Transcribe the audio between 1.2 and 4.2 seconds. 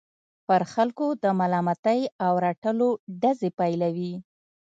د ملامتۍ او رټلو ډزې پيلوي.